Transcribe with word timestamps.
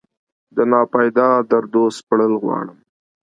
دناپیدا 0.55 1.29
دردو 1.49 1.83
سپړل 1.97 2.33
غواړم 2.43 2.77